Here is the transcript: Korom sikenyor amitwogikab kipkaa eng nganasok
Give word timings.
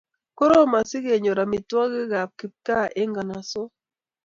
Korom 0.37 0.71
sikenyor 0.89 1.37
amitwogikab 1.43 2.29
kipkaa 2.39 2.91
eng 3.01 3.09
nganasok 3.11 3.71